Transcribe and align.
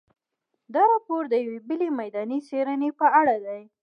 دا 0.73 0.81
راپور 0.93 1.23
د 1.29 1.33
یوې 1.45 1.59
بلې 1.69 1.87
میداني 1.99 2.39
څېړنې 2.47 2.89
په 2.99 3.07
اړه 3.19 3.35
دی. 3.45 3.61